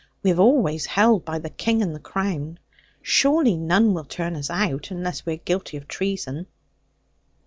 We 0.23 0.31
have 0.31 0.39
always 0.39 0.87
held 0.87 1.25
by 1.25 1.37
the 1.37 1.51
King 1.51 1.83
and 1.83 2.01
crown: 2.01 2.57
surely 3.03 3.55
none 3.55 3.93
will 3.93 4.03
turn 4.03 4.35
us 4.35 4.49
out, 4.49 4.89
unless 4.89 5.27
we 5.27 5.33
are 5.33 5.37
guilty 5.37 5.77
of 5.77 5.87
treason?' 5.87 6.47